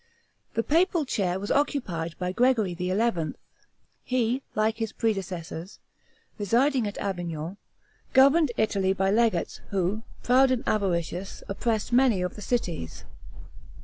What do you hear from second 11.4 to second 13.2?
oppressed many of the cities.